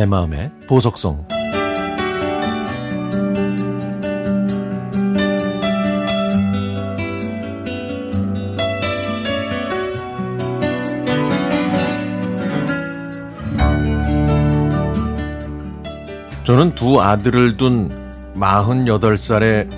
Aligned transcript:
내 0.00 0.06
마음의 0.06 0.50
보석성 0.66 1.28
저는 16.44 16.74
두 16.74 17.02
아들을 17.02 17.58
둔 17.58 17.90
48살의 18.36 19.68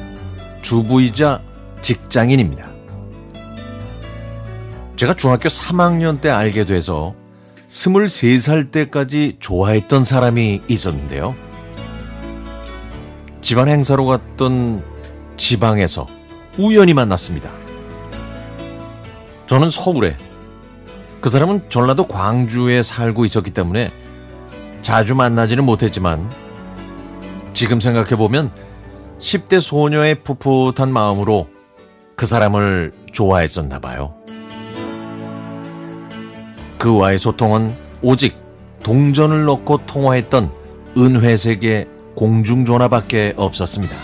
주부이자 0.63 1.43
직장인입니다. 1.83 2.71
제가 4.95 5.15
중학교 5.15 5.49
3학년 5.49 6.21
때 6.21 6.31
알게 6.31 6.65
돼서 6.65 7.21
23살 7.73 8.71
때까지 8.71 9.37
좋아했던 9.41 10.05
사람이 10.05 10.63
있었는데요. 10.69 11.35
집안 13.41 13.69
행사로 13.69 14.05
갔던 14.05 14.85
지방에서 15.39 16.07
우연히 16.59 16.93
만났습니다. 16.93 17.51
저는 19.47 19.71
서울에, 19.71 20.17
그 21.23 21.31
사람은 21.31 21.71
전라도 21.71 22.07
광주에 22.07 22.83
살고 22.83 23.25
있었기 23.25 23.51
때문에 23.53 23.91
자주 24.83 25.15
만나지는 25.15 25.65
못했지만 25.65 26.31
지금 27.55 27.81
생각해보면 27.81 28.51
10대 29.19 29.61
소녀의 29.61 30.23
풋풋한 30.23 30.93
마음으로 30.93 31.49
그 32.17 32.27
사람을 32.27 32.93
좋아했었나 33.13 33.79
봐요. 33.79 34.15
그와의 36.83 37.21
소통은 37.21 37.77
오직 38.03 38.37
동전을 38.83 39.45
넣고 39.45 39.87
통화했던 39.87 40.51
은회색의 40.97 41.87
공중전화밖에 42.17 43.35
없었습니다. 43.37 43.95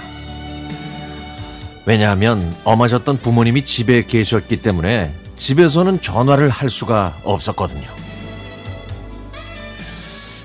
왜냐하면 1.86 2.54
엄하셨던 2.62 3.18
부모님이 3.18 3.64
집에 3.64 4.06
계셨기 4.06 4.62
때문에 4.62 5.12
집에서는 5.34 6.00
전화를 6.00 6.50
할 6.50 6.70
수가 6.70 7.16
없었거든요. 7.24 7.88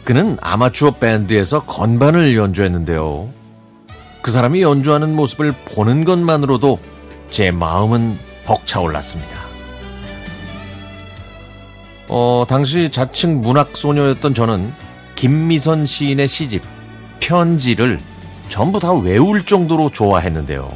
그는 0.03 0.39
아마추어 0.41 0.89
밴드에서 0.95 1.65
건반을 1.65 2.35
연주했는데요. 2.35 3.29
그 4.23 4.31
사람이 4.31 4.63
연주하는 4.63 5.15
모습을 5.15 5.53
보는 5.65 6.03
것만으로도 6.03 6.79
제 7.29 7.51
마음은 7.51 8.17
벅차올랐습니다. 8.43 9.42
어, 12.09 12.45
당시 12.47 12.89
자칭 12.89 13.41
문학 13.41 13.75
소녀였던 13.77 14.33
저는 14.33 14.73
김미선 15.15 15.85
시인의 15.85 16.27
시집 16.27 16.61
편지를 17.19 17.99
전부 18.49 18.79
다 18.79 18.93
외울 18.93 19.45
정도로 19.45 19.89
좋아했는데요. 19.89 20.69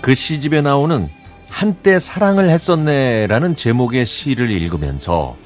그 0.00 0.14
시집에 0.14 0.62
나오는 0.62 1.08
한때 1.48 1.98
사랑을 1.98 2.48
했었네라는 2.48 3.54
제목의 3.54 4.06
시를 4.06 4.50
읽으면서 4.50 5.36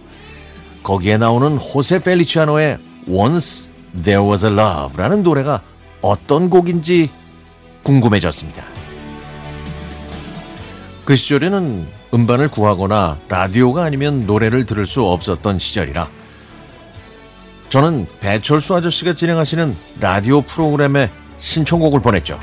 거기에 0.83 1.17
나오는 1.17 1.57
호세 1.57 2.01
펠리치아노의 2.01 2.79
Once 3.09 3.71
There 4.05 4.25
Was 4.25 4.47
a 4.47 4.53
Love라는 4.53 5.23
노래가 5.23 5.63
어떤 6.03 6.51
곡인지 6.51 7.11
궁금해졌습니다. 7.83 8.63
그 11.05 11.17
시절에는 11.17 11.87
음반을 12.15 12.49
구하거나 12.49 13.19
라디오가 13.29 13.83
아니면 13.83 14.21
노래를 14.21 14.67
들을 14.67 14.87
수 14.87 15.03
없었던 15.03 15.59
시절이라 15.59 16.09
저는 17.69 18.07
배철수 18.21 18.77
아저씨가 18.77 19.15
진행하시는 19.15 19.77
라디오 20.01 20.43
프로그램에 20.43 21.11
신청곡을 21.39 22.01
보냈죠. 22.01 22.39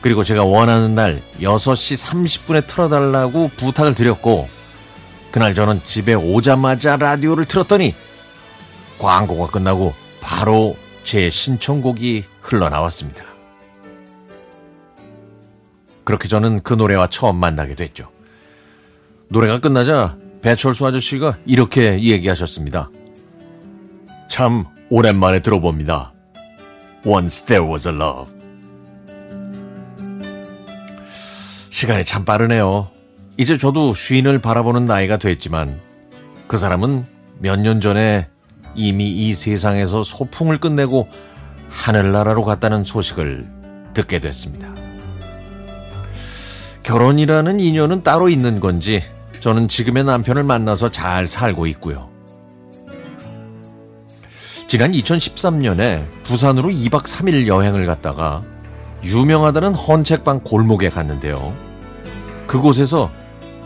그리고 0.00 0.22
제가 0.22 0.44
원하는 0.44 0.94
날 0.94 1.20
6시 1.40 2.06
30분에 2.06 2.66
틀어달라고 2.66 3.50
부탁을 3.56 3.94
드렸고 3.96 4.48
그날 5.32 5.54
저는 5.54 5.82
집에 5.82 6.14
오자마자 6.14 6.96
라디오를 6.96 7.44
틀었더니 7.46 7.94
광고가 8.98 9.50
끝나고 9.50 9.94
바로 10.20 10.76
제 11.02 11.28
신청곡이 11.28 12.24
흘러나왔습니다. 12.40 13.31
그렇게 16.04 16.28
저는 16.28 16.62
그 16.62 16.74
노래와 16.74 17.08
처음 17.08 17.36
만나게 17.36 17.74
됐죠. 17.74 18.10
노래가 19.28 19.60
끝나자 19.60 20.16
배철수 20.42 20.86
아저씨가 20.86 21.38
이렇게 21.46 22.02
얘기하셨습니다. 22.02 22.90
참 24.28 24.64
오랜만에 24.90 25.40
들어봅니다. 25.40 26.12
Once 27.06 27.46
there 27.46 27.66
was 27.70 27.88
a 27.88 27.94
love. 27.94 28.32
시간이 31.70 32.04
참 32.04 32.24
빠르네요. 32.24 32.90
이제 33.36 33.56
저도 33.56 33.94
쉰을 33.94 34.40
바라보는 34.40 34.84
나이가 34.84 35.16
됐지만 35.16 35.80
그 36.46 36.56
사람은 36.56 37.06
몇 37.38 37.56
년 37.60 37.80
전에 37.80 38.28
이미 38.74 39.10
이 39.10 39.34
세상에서 39.34 40.02
소풍을 40.02 40.58
끝내고 40.58 41.08
하늘나라로 41.70 42.44
갔다는 42.44 42.84
소식을 42.84 43.48
듣게 43.94 44.20
됐습니다. 44.20 44.81
결혼이라는 46.82 47.60
인연은 47.60 48.02
따로 48.02 48.28
있는 48.28 48.60
건지 48.60 49.02
저는 49.40 49.68
지금의 49.68 50.04
남편을 50.04 50.42
만나서 50.44 50.90
잘 50.90 51.26
살고 51.26 51.66
있고요. 51.68 52.08
지난 54.68 54.92
2013년에 54.92 56.04
부산으로 56.22 56.70
2박 56.70 57.02
3일 57.02 57.46
여행을 57.46 57.86
갔다가 57.86 58.42
유명하다는 59.04 59.74
헌책방 59.74 60.40
골목에 60.44 60.88
갔는데요. 60.88 61.54
그곳에서 62.46 63.10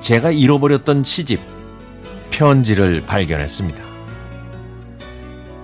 제가 0.01 0.31
잃어버렸던 0.31 1.05
시집, 1.05 1.41
편지를 2.31 3.05
발견했습니다. 3.07 3.85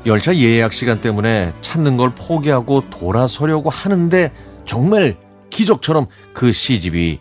열차 0.05 0.37
예약 0.37 0.73
시간 0.73 1.01
때문에 1.01 1.53
찾는 1.61 1.97
걸 1.97 2.13
포기하고 2.15 2.89
돌아서려고 2.91 3.71
하는데 3.71 4.33
정말 4.65 5.17
기적처럼 5.51 6.07
그 6.33 6.51
시집이 6.53 7.21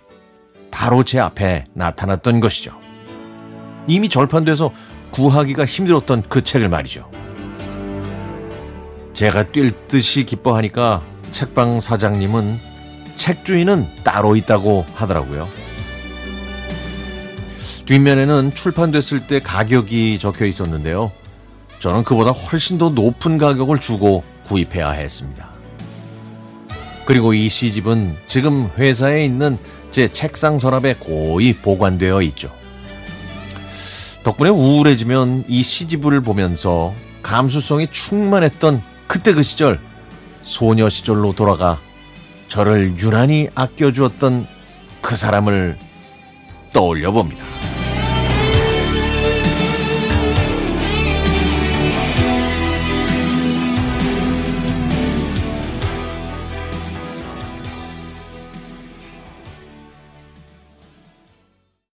바로 0.71 1.03
제 1.03 1.19
앞에 1.19 1.65
나타났던 1.73 2.39
것이죠. 2.39 2.71
이미 3.87 4.09
절판돼서 4.09 4.71
구하기가 5.11 5.65
힘들었던 5.65 6.23
그 6.29 6.43
책을 6.43 6.69
말이죠. 6.69 7.09
제가 9.13 9.43
뛸 9.51 9.73
듯이 9.87 10.23
기뻐하니까 10.23 11.03
책방 11.31 11.79
사장님은 11.79 12.59
책 13.17 13.45
주인은 13.45 13.87
따로 14.03 14.35
있다고 14.35 14.85
하더라고요. 14.95 15.47
뒷면에는 17.85 18.51
출판됐을 18.51 19.27
때 19.27 19.41
가격이 19.41 20.17
적혀 20.19 20.45
있었는데요. 20.45 21.11
저는 21.79 22.03
그보다 22.03 22.31
훨씬 22.31 22.77
더 22.77 22.89
높은 22.89 23.37
가격을 23.37 23.79
주고 23.79 24.23
구입해야 24.45 24.91
했습니다. 24.91 25.49
그리고 27.05 27.33
이 27.33 27.49
시집은 27.49 28.15
지금 28.27 28.69
회사에 28.77 29.25
있는 29.25 29.57
제 29.91 30.07
책상 30.07 30.57
서랍에 30.57 30.95
고이 30.99 31.53
보관되어 31.57 32.21
있죠. 32.23 32.53
덕분에 34.23 34.49
우울해지면 34.49 35.45
이 35.47 35.63
시집을 35.63 36.21
보면서 36.21 36.93
감수성이 37.23 37.87
충만했던 37.87 38.81
그때 39.07 39.33
그 39.33 39.43
시절, 39.43 39.79
소녀 40.43 40.89
시절로 40.89 41.33
돌아가 41.33 41.79
저를 42.47 42.97
유난히 42.97 43.49
아껴주었던 43.55 44.47
그 45.01 45.15
사람을 45.15 45.77
떠올려 46.73 47.11
봅니다. 47.11 47.43